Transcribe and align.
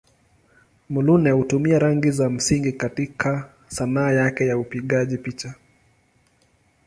Muluneh 0.89 1.31
hutumia 1.33 1.79
rangi 1.79 2.11
za 2.11 2.29
msingi 2.29 2.71
katika 2.71 3.49
Sanaa 3.67 4.11
yake 4.11 4.47
ya 4.47 4.57
upigaji 4.57 5.17
picha. 5.17 5.53